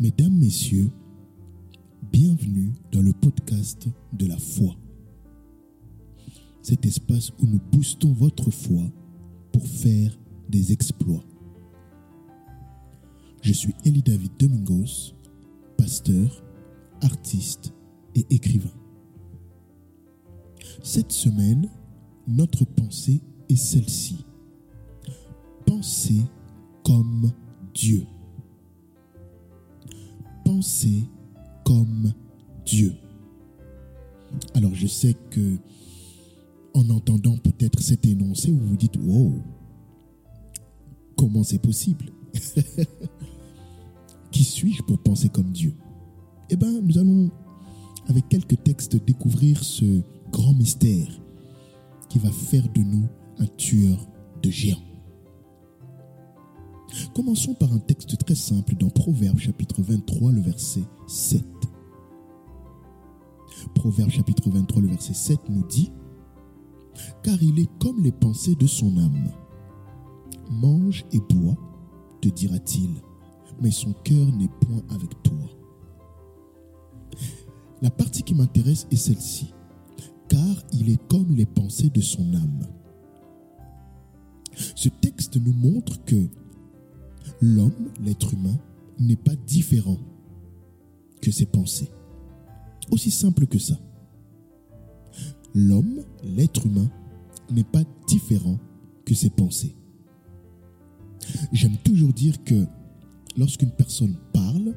Mesdames, 0.00 0.38
Messieurs, 0.38 0.92
bienvenue 2.12 2.72
dans 2.92 3.02
le 3.02 3.12
podcast 3.12 3.88
de 4.12 4.26
la 4.26 4.38
foi. 4.38 4.76
Cet 6.62 6.86
espace 6.86 7.32
où 7.40 7.46
nous 7.46 7.58
boostons 7.72 8.12
votre 8.12 8.52
foi 8.52 8.92
pour 9.50 9.66
faire 9.66 10.16
des 10.48 10.70
exploits. 10.70 11.24
Je 13.42 13.52
suis 13.52 13.74
Elie 13.84 14.02
David 14.02 14.30
Domingos, 14.38 15.14
pasteur, 15.76 16.44
artiste 17.00 17.74
et 18.14 18.24
écrivain. 18.30 18.70
Cette 20.84 21.10
semaine, 21.10 21.68
notre 22.28 22.64
pensée 22.64 23.20
est 23.48 23.56
celle-ci. 23.56 24.24
Pensez 25.66 26.22
comme 26.84 27.32
Dieu. 27.74 28.06
Pensez 30.48 31.04
comme 31.62 32.14
Dieu. 32.64 32.94
Alors 34.54 34.74
je 34.74 34.86
sais 34.86 35.14
que 35.28 35.58
en 36.72 36.88
entendant 36.88 37.36
peut-être 37.36 37.82
cet 37.82 38.06
énoncé, 38.06 38.50
vous 38.50 38.66
vous 38.66 38.76
dites, 38.78 38.96
wow, 38.96 39.30
comment 41.18 41.42
c'est 41.42 41.58
possible? 41.58 42.06
Qui 44.30 44.42
suis-je 44.42 44.82
pour 44.84 44.98
penser 45.00 45.28
comme 45.28 45.52
Dieu? 45.52 45.74
Eh 46.48 46.56
bien, 46.56 46.80
nous 46.80 46.96
allons, 46.96 47.30
avec 48.06 48.26
quelques 48.30 48.62
textes, 48.64 48.96
découvrir 49.04 49.62
ce 49.62 50.00
grand 50.32 50.54
mystère 50.54 51.20
qui 52.08 52.18
va 52.18 52.30
faire 52.30 52.66
de 52.72 52.80
nous 52.80 53.06
un 53.38 53.46
tueur 53.58 53.98
de 54.42 54.48
géants. 54.48 54.78
Commençons 57.14 57.54
par 57.54 57.72
un 57.72 57.78
texte 57.78 58.16
très 58.24 58.34
simple 58.34 58.74
dans 58.76 58.88
Proverbe 58.88 59.38
chapitre 59.38 59.82
23, 59.82 60.32
le 60.32 60.40
verset 60.40 60.84
7. 61.06 61.44
Proverbe 63.74 64.10
chapitre 64.10 64.48
23, 64.50 64.82
le 64.82 64.88
verset 64.88 65.14
7 65.14 65.38
nous 65.50 65.66
dit, 65.66 65.92
Car 67.22 67.42
il 67.42 67.58
est 67.58 67.68
comme 67.78 68.02
les 68.02 68.12
pensées 68.12 68.54
de 68.54 68.66
son 68.66 68.96
âme. 68.96 69.30
Mange 70.50 71.04
et 71.12 71.20
bois, 71.20 71.56
te 72.22 72.28
dira-t-il, 72.28 72.90
mais 73.60 73.70
son 73.70 73.92
cœur 73.92 74.32
n'est 74.32 74.48
point 74.48 74.82
avec 74.88 75.22
toi. 75.22 75.36
La 77.82 77.90
partie 77.90 78.22
qui 78.22 78.34
m'intéresse 78.34 78.86
est 78.90 78.96
celle-ci, 78.96 79.52
car 80.28 80.62
il 80.72 80.90
est 80.90 81.08
comme 81.08 81.34
les 81.34 81.46
pensées 81.46 81.90
de 81.90 82.00
son 82.00 82.34
âme. 82.34 82.66
Ce 84.74 84.88
texte 84.88 85.36
nous 85.36 85.52
montre 85.52 86.02
que 86.04 86.28
l'homme, 87.40 87.90
l'être 88.00 88.34
humain, 88.34 88.58
n'est 88.98 89.16
pas 89.16 89.36
différent 89.46 89.98
que 91.20 91.30
ses 91.30 91.46
pensées. 91.46 91.90
Aussi 92.90 93.10
simple 93.10 93.46
que 93.46 93.58
ça. 93.58 93.78
L'homme, 95.54 96.04
l'être 96.24 96.66
humain, 96.66 96.90
n'est 97.50 97.64
pas 97.64 97.82
différent 98.06 98.58
que 99.04 99.14
ses 99.14 99.30
pensées. 99.30 99.74
J'aime 101.52 101.76
toujours 101.78 102.12
dire 102.12 102.42
que 102.44 102.66
lorsqu'une 103.36 103.70
personne 103.70 104.16
parle 104.32 104.74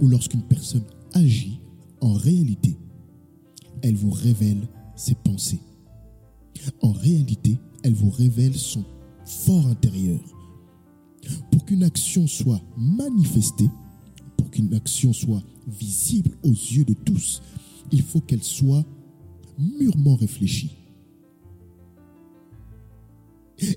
ou 0.00 0.08
lorsqu'une 0.08 0.42
personne 0.42 0.84
agit, 1.12 1.60
en 2.00 2.12
réalité, 2.12 2.76
elle 3.82 3.96
vous 3.96 4.10
révèle 4.10 4.68
ses 4.96 5.14
pensées. 5.14 5.60
En 6.82 6.92
réalité, 6.92 7.58
elle 7.82 7.94
vous 7.94 8.10
révèle 8.10 8.54
son 8.54 8.84
fort 9.24 9.66
intérieur. 9.66 10.20
Pour 11.50 11.64
qu'une 11.64 11.82
action 11.82 12.26
soit 12.26 12.60
manifestée, 12.76 13.70
pour 14.36 14.50
qu'une 14.50 14.74
action 14.74 15.12
soit 15.12 15.42
visible 15.66 16.30
aux 16.42 16.50
yeux 16.50 16.84
de 16.84 16.94
tous, 16.94 17.42
il 17.92 18.02
faut 18.02 18.20
qu'elle 18.20 18.42
soit 18.42 18.84
mûrement 19.58 20.16
réfléchie. 20.16 20.72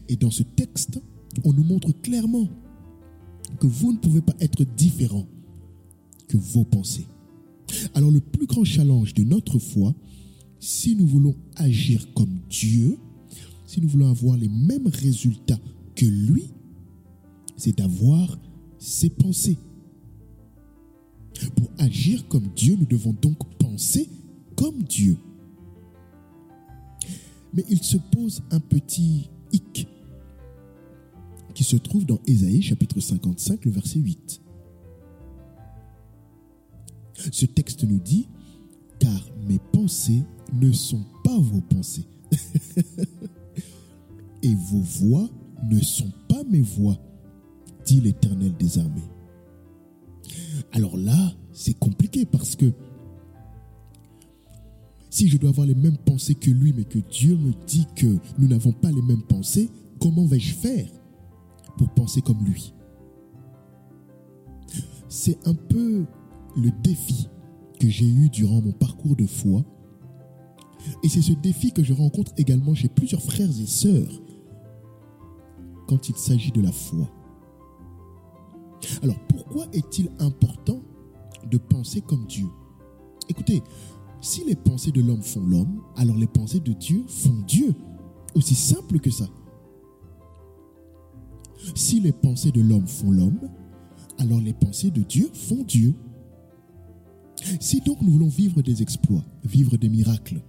Et 0.07 0.15
dans 0.15 0.31
ce 0.31 0.43
texte, 0.43 1.01
on 1.43 1.53
nous 1.53 1.63
montre 1.63 1.91
clairement 1.91 2.47
que 3.59 3.67
vous 3.67 3.93
ne 3.93 3.97
pouvez 3.97 4.21
pas 4.21 4.35
être 4.39 4.63
différent 4.63 5.27
que 6.27 6.37
vos 6.37 6.63
pensées. 6.63 7.07
Alors 7.93 8.11
le 8.11 8.21
plus 8.21 8.45
grand 8.45 8.63
challenge 8.63 9.13
de 9.13 9.23
notre 9.23 9.59
foi, 9.59 9.93
si 10.59 10.95
nous 10.95 11.07
voulons 11.07 11.35
agir 11.55 12.13
comme 12.13 12.39
Dieu, 12.49 12.97
si 13.65 13.81
nous 13.81 13.87
voulons 13.87 14.09
avoir 14.09 14.37
les 14.37 14.49
mêmes 14.49 14.87
résultats 14.87 15.59
que 15.95 16.05
lui, 16.05 16.51
c'est 17.61 17.77
d'avoir 17.77 18.39
ses 18.79 19.11
pensées. 19.11 19.59
Pour 21.55 21.69
agir 21.77 22.27
comme 22.27 22.47
Dieu, 22.55 22.75
nous 22.75 22.87
devons 22.87 23.13
donc 23.13 23.37
penser 23.59 24.09
comme 24.55 24.81
Dieu. 24.81 25.15
Mais 27.53 27.63
il 27.69 27.83
se 27.83 27.97
pose 27.97 28.41
un 28.49 28.59
petit 28.59 29.29
hic 29.51 29.87
qui 31.53 31.63
se 31.63 31.75
trouve 31.75 32.03
dans 32.03 32.19
Ésaïe 32.25 32.63
chapitre 32.63 32.99
55, 32.99 33.63
le 33.65 33.71
verset 33.71 33.99
8. 33.99 34.41
Ce 37.31 37.45
texte 37.45 37.83
nous 37.83 37.99
dit, 37.99 38.27
car 38.97 39.23
mes 39.47 39.59
pensées 39.71 40.23
ne 40.51 40.71
sont 40.71 41.05
pas 41.23 41.37
vos 41.37 41.61
pensées. 41.61 42.07
Et 44.41 44.55
vos 44.55 44.81
voix 44.81 45.29
ne 45.69 45.79
sont 45.79 46.11
pas 46.27 46.43
mes 46.49 46.61
voix, 46.61 46.97
dit 47.91 47.99
l'Éternel 47.99 48.53
des. 48.57 48.79
Alors 50.71 50.95
là, 50.95 51.33
c'est 51.51 51.77
compliqué 51.77 52.25
parce 52.25 52.55
que 52.55 52.71
si 55.09 55.27
je 55.27 55.37
dois 55.37 55.49
avoir 55.49 55.67
les 55.67 55.75
mêmes 55.75 55.97
pensées 55.97 56.35
que 56.35 56.49
lui, 56.49 56.71
mais 56.71 56.85
que 56.85 56.99
Dieu 56.99 57.35
me 57.35 57.51
dit 57.67 57.85
que 57.97 58.17
nous 58.39 58.47
n'avons 58.47 58.71
pas 58.71 58.91
les 58.91 59.01
mêmes 59.01 59.23
pensées, 59.23 59.69
comment 59.99 60.25
vais-je 60.25 60.53
faire 60.53 60.87
pour 61.77 61.89
penser 61.89 62.21
comme 62.21 62.41
lui? 62.45 62.73
C'est 65.09 65.45
un 65.45 65.53
peu 65.53 66.05
le 66.55 66.71
défi 66.83 67.27
que 67.77 67.89
j'ai 67.89 68.07
eu 68.07 68.29
durant 68.29 68.61
mon 68.61 68.71
parcours 68.71 69.17
de 69.17 69.25
foi. 69.25 69.65
Et 71.03 71.09
c'est 71.09 71.21
ce 71.21 71.33
défi 71.33 71.73
que 71.73 71.83
je 71.83 71.91
rencontre 71.91 72.31
également 72.37 72.73
chez 72.73 72.87
plusieurs 72.87 73.21
frères 73.21 73.49
et 73.49 73.65
sœurs 73.65 74.21
quand 75.89 76.07
il 76.07 76.15
s'agit 76.15 76.53
de 76.53 76.61
la 76.61 76.71
foi. 76.71 77.11
Pourquoi 79.51 79.67
est-il 79.73 80.09
important 80.19 80.81
de 81.49 81.57
penser 81.57 81.99
comme 81.99 82.25
Dieu? 82.25 82.47
Écoutez, 83.27 83.61
si 84.21 84.45
les 84.45 84.55
pensées 84.55 84.93
de 84.93 85.01
l'homme 85.01 85.21
font 85.21 85.45
l'homme, 85.45 85.81
alors 85.97 86.15
les 86.15 86.27
pensées 86.27 86.61
de 86.61 86.71
Dieu 86.71 87.03
font 87.05 87.35
Dieu. 87.45 87.75
Aussi 88.33 88.55
simple 88.55 88.99
que 88.99 89.09
ça. 89.09 89.27
Si 91.75 91.99
les 91.99 92.13
pensées 92.13 92.53
de 92.53 92.61
l'homme 92.61 92.87
font 92.87 93.11
l'homme, 93.11 93.49
alors 94.19 94.39
les 94.39 94.53
pensées 94.53 94.89
de 94.89 95.01
Dieu 95.01 95.29
font 95.33 95.63
Dieu. 95.63 95.95
Si 97.59 97.81
donc 97.81 98.01
nous 98.01 98.11
voulons 98.11 98.29
vivre 98.29 98.61
des 98.61 98.81
exploits, 98.81 99.25
vivre 99.43 99.75
des 99.75 99.89
miracles, 99.89 100.41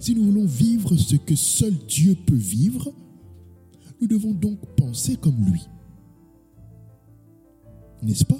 si 0.00 0.14
nous 0.14 0.24
voulons 0.24 0.46
vivre 0.46 0.96
ce 0.96 1.16
que 1.16 1.34
seul 1.34 1.74
Dieu 1.86 2.16
peut 2.26 2.34
vivre, 2.34 2.90
nous 4.00 4.06
devons 4.06 4.32
donc 4.32 4.60
penser 4.76 5.16
comme 5.16 5.44
lui. 5.44 5.68
N'est-ce 8.04 8.24
pas? 8.24 8.38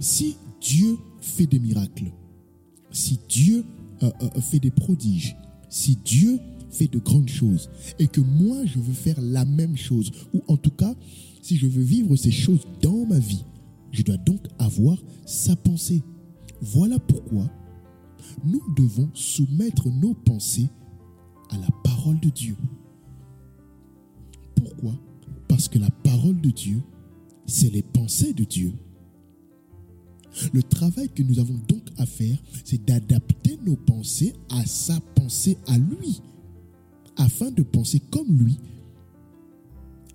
Si 0.00 0.36
Dieu 0.60 0.98
fait 1.20 1.46
des 1.46 1.58
miracles, 1.58 2.12
si 2.90 3.18
Dieu 3.28 3.64
euh, 4.02 4.10
euh, 4.22 4.40
fait 4.40 4.58
des 4.58 4.70
prodiges, 4.70 5.36
si 5.68 5.96
Dieu 6.04 6.38
fait 6.70 6.88
de 6.88 6.98
grandes 6.98 7.28
choses 7.28 7.70
et 7.98 8.06
que 8.06 8.20
moi 8.20 8.64
je 8.66 8.78
veux 8.78 8.92
faire 8.92 9.20
la 9.20 9.44
même 9.44 9.76
chose, 9.76 10.10
ou 10.34 10.42
en 10.48 10.56
tout 10.56 10.70
cas, 10.70 10.94
si 11.42 11.56
je 11.56 11.66
veux 11.66 11.82
vivre 11.82 12.14
ces 12.16 12.30
choses 12.30 12.66
dans 12.82 13.06
ma 13.06 13.18
vie, 13.18 13.44
je 13.92 14.02
dois 14.02 14.16
donc 14.18 14.40
avoir 14.58 14.98
sa 15.24 15.56
pensée. 15.56 16.02
Voilà 16.60 16.98
pourquoi 16.98 17.50
nous 18.44 18.62
devons 18.76 19.08
soumettre 19.14 19.88
nos 19.88 20.14
pensées 20.14 20.68
à 21.50 21.56
la 21.56 21.68
parole 21.84 22.20
de 22.20 22.28
Dieu. 22.28 22.56
Pourquoi? 24.54 24.92
Parce 25.48 25.68
que 25.68 25.78
la 25.78 25.90
parole 25.90 26.40
de 26.40 26.50
Dieu, 26.50 26.82
c'est 27.48 27.70
les 27.70 27.82
pensées 27.82 28.34
de 28.34 28.44
Dieu. 28.44 28.72
Le 30.52 30.62
travail 30.62 31.08
que 31.08 31.22
nous 31.22 31.40
avons 31.40 31.58
donc 31.68 31.82
à 31.96 32.06
faire, 32.06 32.38
c'est 32.64 32.84
d'adapter 32.84 33.58
nos 33.64 33.74
pensées 33.74 34.34
à 34.50 34.64
sa 34.66 35.00
pensée 35.16 35.56
à 35.66 35.76
lui, 35.78 36.20
afin 37.16 37.50
de 37.50 37.62
penser 37.62 38.00
comme 38.10 38.38
lui 38.38 38.58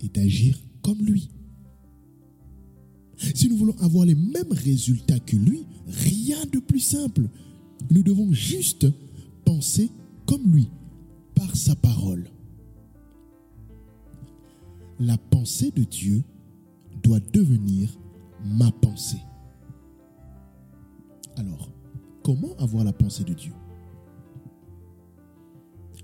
et 0.01 0.07
d'agir 0.07 0.57
comme 0.81 1.03
lui. 1.03 1.29
Si 3.17 3.49
nous 3.49 3.57
voulons 3.57 3.77
avoir 3.79 4.05
les 4.05 4.15
mêmes 4.15 4.51
résultats 4.51 5.19
que 5.19 5.35
lui, 5.35 5.65
rien 5.87 6.45
de 6.51 6.59
plus 6.59 6.79
simple. 6.79 7.29
Nous 7.89 8.03
devons 8.03 8.31
juste 8.31 8.87
penser 9.43 9.89
comme 10.25 10.51
lui, 10.51 10.69
par 11.35 11.55
sa 11.55 11.75
parole. 11.75 12.29
La 14.99 15.17
pensée 15.17 15.71
de 15.71 15.83
Dieu 15.83 16.23
doit 17.03 17.19
devenir 17.19 17.89
ma 18.43 18.71
pensée. 18.71 19.21
Alors, 21.37 21.69
comment 22.23 22.55
avoir 22.57 22.83
la 22.83 22.93
pensée 22.93 23.23
de 23.23 23.33
Dieu? 23.33 23.53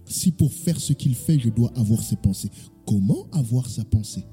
Si 0.05 0.31
pour 0.31 0.51
faire 0.51 0.79
ce 0.79 0.93
qu'il 0.93 1.15
fait, 1.15 1.39
je 1.39 1.49
dois 1.49 1.71
avoir 1.77 2.01
ses 2.01 2.15
pensées, 2.15 2.49
comment 2.85 3.27
avoir 3.31 3.67
sa 3.69 3.85
pensée? 3.85 4.25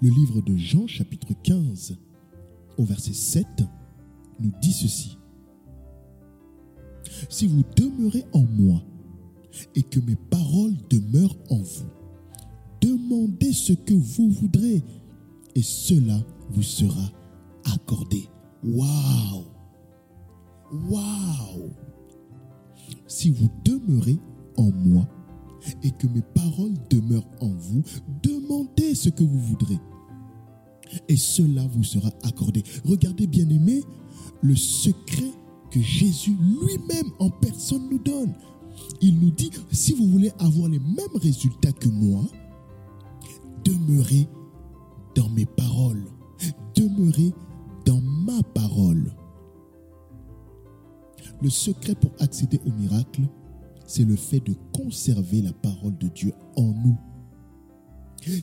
Le 0.00 0.08
livre 0.08 0.40
de 0.40 0.56
Jean 0.56 0.86
chapitre 0.86 1.34
15 1.42 1.96
au 2.78 2.84
verset 2.84 3.12
7 3.12 3.46
nous 4.40 4.52
dit 4.60 4.72
ceci. 4.72 5.18
Si 7.28 7.46
vous 7.46 7.62
demeurez 7.76 8.24
en 8.32 8.42
moi 8.42 8.82
et 9.74 9.82
que 9.82 10.00
mes 10.00 10.16
paroles 10.16 10.74
demeurent 10.88 11.36
en 11.50 11.58
vous, 11.58 11.90
demandez 12.82 13.52
ce 13.52 13.72
que 13.72 13.94
vous 13.94 14.30
voudrez 14.30 14.82
et 15.54 15.62
cela 15.62 16.20
vous 16.50 16.62
sera 16.62 17.10
accordé. 17.64 18.28
Waouh! 18.64 19.44
Waouh! 20.90 21.70
Si 23.06 23.30
vous 23.30 23.48
demeurez 23.64 24.18
en 24.56 24.70
moi 24.72 25.06
et 25.82 25.90
que 25.92 26.08
mes 26.08 26.22
paroles 26.34 26.74
demeurent 26.90 27.30
en 27.40 27.48
vous, 27.48 27.82
demandez 28.22 28.94
ce 28.94 29.08
que 29.08 29.22
vous 29.22 29.40
voudrez 29.40 29.78
et 31.08 31.16
cela 31.16 31.66
vous 31.68 31.84
sera 31.84 32.10
accordé. 32.22 32.62
Regardez 32.84 33.26
bien 33.26 33.48
aimé, 33.48 33.82
le 34.42 34.56
secret 34.56 35.30
que 35.70 35.80
Jésus 35.80 36.36
lui-même 36.40 37.10
en 37.18 37.30
personne 37.30 37.88
nous 37.90 37.98
donne. 37.98 38.34
Il 39.00 39.18
nous 39.20 39.30
dit, 39.30 39.50
si 39.70 39.94
vous 39.94 40.06
voulez 40.06 40.32
avoir 40.38 40.68
les 40.68 40.78
mêmes 40.78 41.16
résultats 41.16 41.72
que 41.72 41.88
moi, 41.88 42.24
demeurez 43.64 44.28
dans 45.14 45.28
mes 45.30 45.46
paroles. 45.46 46.04
Demeurez 46.74 47.32
dans 47.84 48.00
ma 48.00 48.42
parole. 48.54 49.14
Le 51.40 51.50
secret 51.50 51.94
pour 51.94 52.12
accéder 52.20 52.60
au 52.66 52.70
miracle, 52.70 53.22
c'est 53.86 54.04
le 54.04 54.16
fait 54.16 54.40
de 54.40 54.54
conserver 54.72 55.42
la 55.42 55.52
parole 55.52 55.96
de 55.98 56.08
Dieu 56.08 56.32
en 56.56 56.72
nous. 56.72 56.98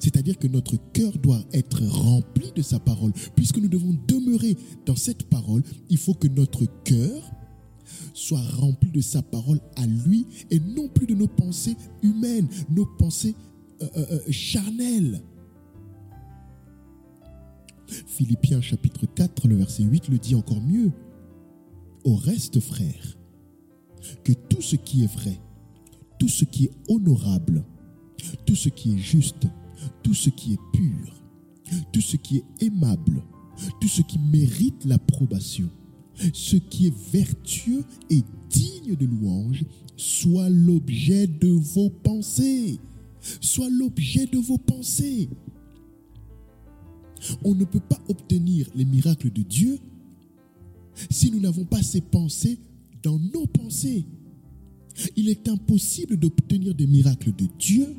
C'est-à-dire 0.02 0.38
que 0.38 0.48
notre 0.48 0.76
cœur 0.92 1.18
doit 1.18 1.42
être 1.54 1.82
rempli 1.86 2.52
de 2.54 2.62
sa 2.62 2.80
parole. 2.80 3.14
Puisque 3.36 3.58
nous 3.58 3.70
devons 3.70 3.96
demeurer 4.08 4.58
dans 4.86 4.96
cette 4.96 5.24
parole, 5.30 5.64
il 5.90 5.98
faut 5.98 6.14
que 6.14 6.28
notre 6.28 6.66
cœur 6.84 7.32
soit 8.14 8.42
rempli 8.42 8.92
de 8.92 9.02
sa 9.02 9.22
parole 9.22 9.62
à 9.78 9.86
lui 9.86 10.28
et 10.52 10.60
non 10.60 10.90
plus 10.90 11.08
de 11.08 11.16
nos 11.16 11.28
pensées 11.28 11.78
humaines, 12.04 12.48
nos 12.70 12.86
pensées 12.86 13.36
euh, 13.82 13.88
euh, 13.96 14.20
charnelles. 14.32 15.22
Philippiens 17.88 18.62
chapitre 18.62 19.06
4, 19.06 19.48
le 19.48 19.56
verset 19.56 19.84
8 19.84 20.10
le 20.10 20.18
dit 20.18 20.36
encore 20.36 20.62
mieux. 20.62 20.92
Au 22.04 22.16
reste, 22.16 22.60
frères, 22.60 23.18
que 24.24 24.34
tout 24.34 24.62
ce 24.62 24.76
qui 24.76 25.04
est 25.04 25.14
vrai, 25.14 25.40
tout 26.20 26.28
ce 26.28 26.46
qui 26.46 26.66
est 26.66 26.72
honorable, 26.88 27.64
tout 28.46 28.56
ce 28.56 28.70
qui 28.70 28.94
est 28.94 28.98
juste, 28.98 29.48
tout 30.04 30.14
ce 30.14 30.30
qui 30.30 30.54
est 30.54 30.60
pur, 30.74 31.24
tout 31.92 32.02
ce 32.02 32.18
qui 32.18 32.38
est 32.38 32.66
aimable, 32.66 33.24
tout 33.82 33.88
ce 33.88 34.02
qui 34.02 34.20
mérite 34.20 34.86
l'approbation, 34.86 35.70
ce 36.34 36.56
qui 36.56 36.88
est 36.88 37.12
vertueux 37.12 37.84
et 38.10 38.24
digne 38.50 38.96
de 38.96 39.06
louange, 39.06 39.66
soit 39.98 40.50
l'objet 40.50 41.28
de 41.28 41.50
vos 41.50 41.90
pensées. 41.90 42.80
Soit 43.42 43.70
l'objet 43.70 44.26
de 44.26 44.38
vos 44.38 44.58
pensées. 44.58 45.30
On 47.44 47.54
ne 47.54 47.66
peut 47.66 47.82
pas 47.82 48.00
obtenir 48.08 48.70
les 48.76 48.86
miracles 48.86 49.32
de 49.32 49.42
Dieu 49.42 49.78
si 51.10 51.32
nous 51.32 51.40
n'avons 51.40 51.66
pas 51.66 51.82
ces 51.82 52.02
pensées 52.02 52.60
dans 53.04 53.20
nos 53.20 53.46
pensées. 53.46 54.06
Il 55.16 55.30
est 55.30 55.48
impossible 55.48 56.18
d'obtenir 56.18 56.76
des 56.76 56.88
miracles 56.88 57.34
de 57.36 57.48
Dieu 57.58 57.96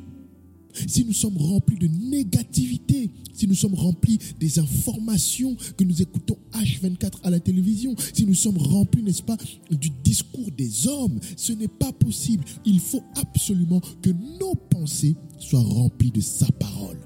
si 0.87 1.05
nous 1.05 1.13
sommes 1.13 1.37
remplis 1.37 1.77
de 1.77 1.87
négativité, 1.87 3.09
si 3.33 3.47
nous 3.47 3.55
sommes 3.55 3.73
remplis 3.73 4.19
des 4.39 4.59
informations 4.59 5.55
que 5.77 5.83
nous 5.83 6.01
écoutons 6.01 6.37
H24 6.53 7.13
à 7.23 7.29
la 7.29 7.39
télévision, 7.39 7.95
si 8.13 8.25
nous 8.25 8.35
sommes 8.35 8.57
remplis, 8.57 9.03
n'est-ce 9.03 9.23
pas, 9.23 9.37
du 9.69 9.89
discours 10.03 10.51
des 10.57 10.87
hommes, 10.87 11.19
ce 11.35 11.53
n'est 11.53 11.67
pas 11.67 11.91
possible. 11.91 12.43
Il 12.65 12.79
faut 12.79 13.03
absolument 13.15 13.81
que 14.01 14.09
nos 14.39 14.55
pensées 14.55 15.15
soient 15.39 15.61
remplies 15.61 16.11
de 16.11 16.21
sa 16.21 16.51
parole. 16.51 16.99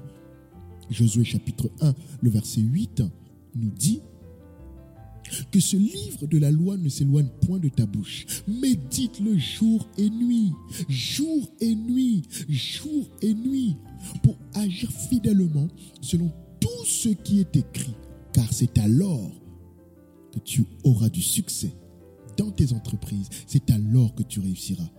Josué 0.90 1.24
chapitre 1.24 1.70
1, 1.80 1.94
le 2.20 2.30
verset 2.30 2.60
8 2.60 3.02
nous 3.56 3.70
dit, 3.70 4.00
que 5.50 5.60
ce 5.60 5.76
livre 5.76 6.26
de 6.26 6.38
la 6.38 6.50
loi 6.50 6.76
ne 6.76 6.88
s'éloigne 6.88 7.28
point 7.46 7.58
de 7.58 7.68
ta 7.68 7.86
bouche. 7.86 8.26
Médite-le 8.46 9.36
jour 9.38 9.88
et 9.98 10.10
nuit, 10.10 10.52
jour 10.88 11.48
et 11.60 11.74
nuit, 11.74 12.22
jour 12.48 13.08
et 13.22 13.34
nuit, 13.34 13.76
pour 14.22 14.38
agir 14.54 14.90
fidèlement 14.90 15.68
selon 16.00 16.30
tout 16.60 16.84
ce 16.84 17.08
qui 17.08 17.40
est 17.40 17.56
écrit. 17.56 17.94
Car 18.32 18.52
c'est 18.52 18.78
alors 18.78 19.32
que 20.32 20.38
tu 20.40 20.64
auras 20.84 21.08
du 21.08 21.22
succès 21.22 21.72
dans 22.36 22.50
tes 22.50 22.72
entreprises. 22.72 23.28
C'est 23.46 23.70
alors 23.70 24.14
que 24.14 24.22
tu 24.22 24.40
réussiras. 24.40 24.90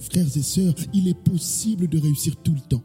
Frères 0.00 0.36
et 0.36 0.42
sœurs, 0.42 0.74
il 0.94 1.08
est 1.08 1.22
possible 1.22 1.88
de 1.88 1.98
réussir 1.98 2.36
tout 2.36 2.52
le 2.52 2.60
temps. 2.60 2.82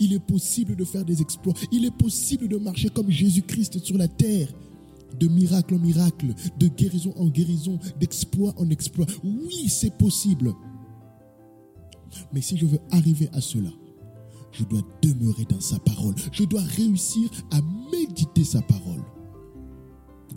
Il 0.00 0.12
est 0.12 0.24
possible 0.24 0.74
de 0.74 0.84
faire 0.84 1.04
des 1.04 1.22
exploits. 1.22 1.54
Il 1.70 1.84
est 1.84 1.96
possible 1.96 2.48
de 2.48 2.56
marcher 2.56 2.88
comme 2.88 3.10
Jésus-Christ 3.10 3.78
sur 3.84 3.96
la 3.96 4.08
terre 4.08 4.52
de 5.18 5.28
miracle 5.28 5.74
en 5.74 5.78
miracle, 5.78 6.34
de 6.58 6.68
guérison 6.68 7.12
en 7.16 7.28
guérison, 7.28 7.78
d'exploit 7.98 8.54
en 8.58 8.68
exploit. 8.70 9.06
Oui, 9.24 9.68
c'est 9.68 9.96
possible. 9.96 10.54
Mais 12.32 12.40
si 12.40 12.56
je 12.56 12.66
veux 12.66 12.80
arriver 12.90 13.28
à 13.32 13.40
cela, 13.40 13.70
je 14.52 14.64
dois 14.64 14.82
demeurer 15.02 15.44
dans 15.44 15.60
sa 15.60 15.78
parole. 15.78 16.14
Je 16.32 16.44
dois 16.44 16.62
réussir 16.62 17.30
à 17.50 17.60
méditer 17.92 18.44
sa 18.44 18.62
parole. 18.62 19.02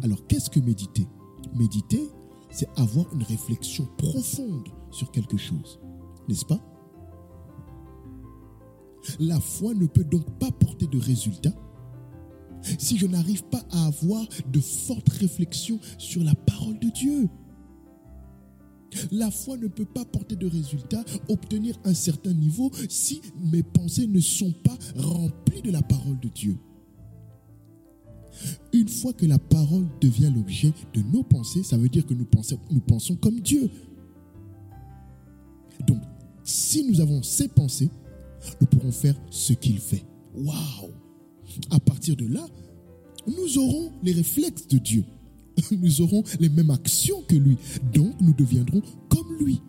Alors, 0.03 0.25
qu'est-ce 0.27 0.49
que 0.49 0.59
méditer? 0.59 1.07
Méditer, 1.55 2.09
c'est 2.49 2.67
avoir 2.77 3.05
une 3.13 3.23
réflexion 3.23 3.87
profonde 3.97 4.67
sur 4.91 5.11
quelque 5.11 5.37
chose. 5.37 5.79
N'est-ce 6.27 6.45
pas? 6.45 6.59
La 9.19 9.39
foi 9.39 9.73
ne 9.73 9.87
peut 9.87 10.03
donc 10.03 10.29
pas 10.37 10.51
porter 10.51 10.87
de 10.87 10.99
résultats 10.99 11.55
si 12.77 12.97
je 12.97 13.07
n'arrive 13.07 13.43
pas 13.43 13.63
à 13.71 13.87
avoir 13.87 14.25
de 14.51 14.59
fortes 14.59 15.09
réflexions 15.09 15.79
sur 15.97 16.23
la 16.23 16.35
parole 16.35 16.79
de 16.79 16.89
Dieu. 16.89 17.29
La 19.11 19.31
foi 19.31 19.57
ne 19.57 19.67
peut 19.67 19.85
pas 19.85 20.03
porter 20.03 20.35
de 20.35 20.47
résultats, 20.47 21.03
obtenir 21.29 21.75
un 21.85 21.93
certain 21.93 22.33
niveau 22.33 22.71
si 22.89 23.21
mes 23.51 23.63
pensées 23.63 24.07
ne 24.07 24.19
sont 24.19 24.51
pas 24.51 24.77
remplies 24.97 25.61
de 25.61 25.71
la 25.71 25.81
parole 25.81 26.19
de 26.19 26.27
Dieu. 26.27 26.57
Une 28.73 28.87
fois 28.87 29.13
que 29.13 29.25
la 29.25 29.39
parole 29.39 29.87
devient 30.01 30.31
l'objet 30.33 30.73
de 30.93 31.01
nos 31.01 31.23
pensées, 31.23 31.63
ça 31.63 31.77
veut 31.77 31.89
dire 31.89 32.05
que 32.05 32.13
nous 32.13 32.25
pensons, 32.25 33.15
comme 33.15 33.39
Dieu. 33.39 33.69
Donc, 35.87 36.01
si 36.43 36.83
nous 36.89 36.99
avons 37.01 37.21
ces 37.23 37.47
pensées, 37.47 37.89
nous 38.59 38.67
pourrons 38.67 38.91
faire 38.91 39.15
ce 39.29 39.53
qu'il 39.53 39.79
fait. 39.79 40.05
Waouh 40.33 40.91
à 41.69 41.79
partir 41.79 42.15
de 42.15 42.25
là, 42.25 42.45
nous 43.27 43.57
aurons 43.57 43.91
les 44.03 44.13
réflexes 44.13 44.67
de 44.67 44.77
Dieu. 44.77 45.03
Nous 45.71 46.01
aurons 46.01 46.23
les 46.39 46.49
mêmes 46.49 46.71
actions 46.71 47.21
que 47.27 47.35
lui. 47.35 47.57
Donc, 47.93 48.19
nous 48.21 48.33
deviendrons 48.33 48.81
comme 49.09 49.35
lui. 49.37 49.61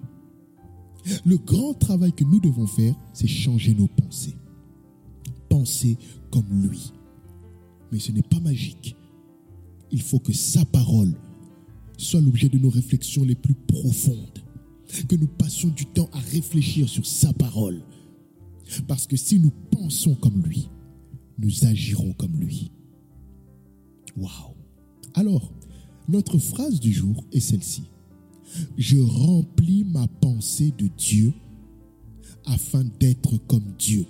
Le 1.24 1.36
grand 1.36 1.74
travail 1.74 2.12
que 2.12 2.24
nous 2.24 2.40
devons 2.40 2.66
faire, 2.66 2.94
c'est 3.12 3.26
changer 3.26 3.74
nos 3.74 3.88
pensées. 3.88 4.36
Penser 5.48 5.98
comme 6.30 6.62
lui. 6.62 6.92
Mais 7.90 7.98
ce 7.98 8.12
n'est 8.12 8.22
pas 8.22 8.40
magique. 8.40 8.96
Il 9.90 10.00
faut 10.00 10.20
que 10.20 10.32
sa 10.32 10.64
parole 10.64 11.14
soit 11.98 12.20
l'objet 12.20 12.48
de 12.48 12.58
nos 12.58 12.70
réflexions 12.70 13.24
les 13.24 13.34
plus 13.34 13.54
profondes. 13.54 14.38
Que 15.08 15.16
nous 15.16 15.26
passions 15.26 15.68
du 15.68 15.86
temps 15.86 16.08
à 16.12 16.18
réfléchir 16.18 16.88
sur 16.88 17.06
sa 17.06 17.32
parole. 17.32 17.82
Parce 18.86 19.06
que 19.06 19.16
si 19.16 19.40
nous 19.40 19.52
pensons 19.70 20.14
comme 20.14 20.42
lui, 20.42 20.68
nous 21.38 21.64
agirons 21.64 22.12
comme 22.12 22.36
lui. 22.36 22.70
Waouh! 24.16 24.54
Alors, 25.14 25.52
notre 26.08 26.38
phrase 26.38 26.80
du 26.80 26.92
jour 26.92 27.24
est 27.32 27.40
celle-ci. 27.40 27.84
Je 28.76 28.98
remplis 28.98 29.84
ma 29.84 30.06
pensée 30.06 30.72
de 30.76 30.88
Dieu 30.88 31.32
afin 32.44 32.84
d'être 33.00 33.38
comme 33.46 33.72
Dieu. 33.78 34.06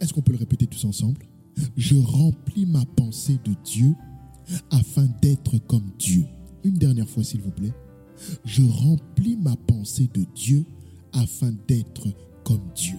Est-ce 0.00 0.12
qu'on 0.12 0.22
peut 0.22 0.32
le 0.32 0.38
répéter 0.38 0.66
tous 0.66 0.84
ensemble? 0.84 1.20
Je 1.76 1.96
remplis 1.96 2.66
ma 2.66 2.84
pensée 2.84 3.38
de 3.44 3.54
Dieu 3.64 3.94
afin 4.70 5.06
d'être 5.22 5.58
comme 5.66 5.90
Dieu. 5.98 6.24
Une 6.64 6.74
dernière 6.74 7.08
fois, 7.08 7.22
s'il 7.22 7.40
vous 7.40 7.50
plaît. 7.50 7.72
Je 8.44 8.62
remplis 8.62 9.36
ma 9.36 9.56
pensée 9.56 10.08
de 10.12 10.24
Dieu 10.34 10.64
afin 11.12 11.52
d'être 11.68 12.08
comme 12.44 12.62
Dieu. 12.74 12.98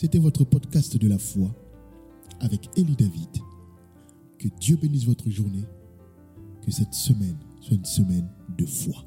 C'était 0.00 0.18
votre 0.18 0.44
podcast 0.44 0.96
de 0.96 1.08
la 1.08 1.18
foi 1.18 1.54
avec 2.40 2.70
Elie 2.74 2.96
David. 2.96 3.36
Que 4.38 4.48
Dieu 4.58 4.78
bénisse 4.80 5.04
votre 5.04 5.28
journée. 5.28 5.66
Que 6.64 6.70
cette 6.70 6.94
semaine 6.94 7.36
soit 7.60 7.76
une 7.76 7.84
semaine 7.84 8.26
de 8.56 8.64
foi. 8.64 9.04